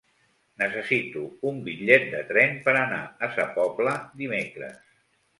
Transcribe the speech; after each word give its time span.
Necessito 0.59 1.25
un 1.49 1.59
bitllet 1.67 2.07
de 2.13 2.21
tren 2.31 2.57
per 2.67 2.73
anar 2.79 3.01
a 3.27 3.29
Sa 3.35 3.45
Pobla 3.59 3.93
dimecres. 4.23 4.81